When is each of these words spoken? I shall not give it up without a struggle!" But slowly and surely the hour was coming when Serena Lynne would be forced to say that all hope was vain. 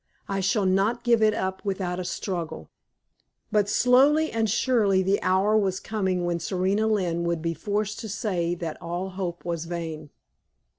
I 0.27 0.39
shall 0.39 0.65
not 0.65 1.03
give 1.03 1.21
it 1.21 1.35
up 1.35 1.63
without 1.63 1.99
a 1.99 2.03
struggle!" 2.03 2.71
But 3.51 3.69
slowly 3.69 4.31
and 4.31 4.49
surely 4.49 5.03
the 5.03 5.21
hour 5.21 5.55
was 5.55 5.79
coming 5.79 6.25
when 6.25 6.39
Serena 6.39 6.87
Lynne 6.87 7.23
would 7.25 7.43
be 7.43 7.53
forced 7.53 7.99
to 7.99 8.09
say 8.09 8.55
that 8.55 8.81
all 8.81 9.09
hope 9.09 9.45
was 9.45 9.65
vain. 9.65 10.09